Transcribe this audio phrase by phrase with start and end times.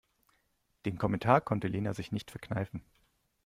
[0.85, 2.81] Den Kommentar konnte Lena sich nicht verkneifen.